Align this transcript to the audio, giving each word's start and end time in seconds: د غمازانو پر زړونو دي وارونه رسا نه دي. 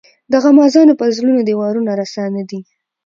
د 0.31 0.33
غمازانو 0.43 0.93
پر 0.99 1.09
زړونو 1.17 1.41
دي 1.47 1.53
وارونه 1.59 1.91
رسا 2.01 2.23
نه 2.35 2.43
دي. 2.49 2.59